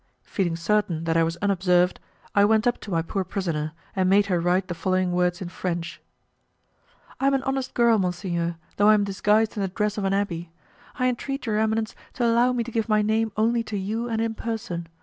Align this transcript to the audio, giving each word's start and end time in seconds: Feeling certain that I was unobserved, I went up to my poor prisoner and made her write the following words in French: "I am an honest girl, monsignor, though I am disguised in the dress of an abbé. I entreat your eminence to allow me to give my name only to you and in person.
Feeling 0.23 0.55
certain 0.55 1.03
that 1.03 1.15
I 1.15 1.21
was 1.21 1.37
unobserved, 1.43 1.99
I 2.33 2.43
went 2.43 2.65
up 2.65 2.79
to 2.79 2.89
my 2.89 3.03
poor 3.03 3.23
prisoner 3.23 3.73
and 3.95 4.09
made 4.09 4.25
her 4.25 4.39
write 4.39 4.67
the 4.67 4.73
following 4.73 5.11
words 5.11 5.43
in 5.43 5.49
French: 5.49 6.01
"I 7.19 7.27
am 7.27 7.35
an 7.35 7.43
honest 7.43 7.75
girl, 7.75 7.99
monsignor, 7.99 8.57
though 8.77 8.87
I 8.89 8.95
am 8.95 9.03
disguised 9.03 9.55
in 9.57 9.61
the 9.61 9.67
dress 9.67 9.99
of 9.99 10.03
an 10.03 10.13
abbé. 10.13 10.49
I 10.95 11.05
entreat 11.07 11.45
your 11.45 11.59
eminence 11.59 11.93
to 12.13 12.25
allow 12.25 12.51
me 12.51 12.63
to 12.63 12.71
give 12.71 12.89
my 12.89 13.03
name 13.03 13.31
only 13.37 13.61
to 13.61 13.77
you 13.77 14.09
and 14.09 14.19
in 14.21 14.33
person. 14.33 14.87